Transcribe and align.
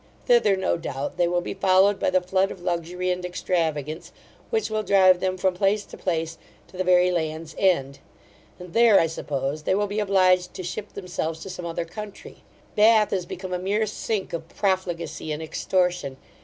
Thither, 0.25 0.55
no 0.57 0.77
doubt, 0.77 1.17
they 1.17 1.27
will 1.27 1.41
be 1.41 1.53
followed 1.53 1.99
by 1.99 2.09
the 2.09 2.21
flood 2.23 2.49
of 2.49 2.63
luxury 2.63 3.11
and 3.11 3.23
extravagance, 3.23 4.11
which 4.49 4.71
will 4.71 4.81
drive 4.81 5.19
them 5.19 5.37
from 5.37 5.53
place 5.53 5.85
to 5.85 5.95
place 5.95 6.39
to 6.69 6.75
the 6.75 6.83
very 6.83 7.11
Land's 7.11 7.53
End; 7.59 7.99
and 8.57 8.73
there, 8.73 8.99
I 8.99 9.05
suppose, 9.05 9.61
they 9.61 9.75
will 9.75 9.85
be 9.85 9.99
obliged 9.99 10.55
to 10.55 10.63
ship 10.63 10.93
themselves 10.93 11.39
to 11.41 11.51
some 11.51 11.67
other 11.67 11.85
country. 11.85 12.43
Bath 12.75 13.13
is 13.13 13.27
become 13.27 13.53
a 13.53 13.59
mere 13.59 13.85
sink 13.85 14.33
of 14.33 14.47
profligacy 14.49 15.31
and 15.31 15.43
extortion. 15.43 16.17